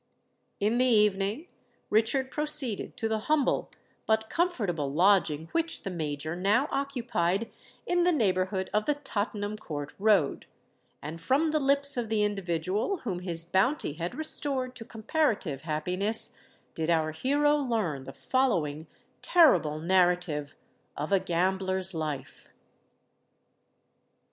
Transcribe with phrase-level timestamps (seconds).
[0.59, 1.45] In the evening
[1.91, 3.69] Richard proceeded to the humble
[4.07, 7.51] but comfortable lodging which the Major now occupied
[7.85, 10.47] in the neighbourhood of the Tottenham Court Road;
[11.03, 16.35] and from the lips of the individual whom his bounty had restored to comparative happiness,
[16.73, 18.87] did our hero learn the following
[19.21, 20.55] terrible narrative
[20.97, 22.49] of a Gambler's Life.